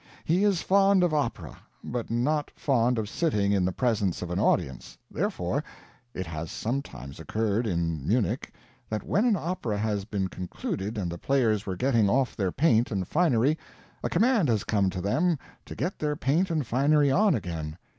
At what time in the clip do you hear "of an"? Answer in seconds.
4.23-4.39